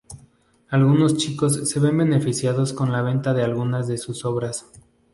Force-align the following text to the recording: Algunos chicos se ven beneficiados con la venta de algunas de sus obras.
Algunos 0.69 1.15
chicos 1.17 1.69
se 1.69 1.79
ven 1.79 1.95
beneficiados 1.95 2.73
con 2.73 2.91
la 2.91 3.03
venta 3.03 3.35
de 3.35 3.43
algunas 3.43 3.87
de 3.87 3.99
sus 3.99 4.25
obras. 4.25 4.65